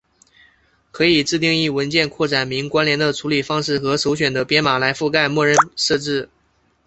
[0.91, 6.27] 可以自定义文件扩展名关联的处理方式和首选的编码来覆盖默认设置。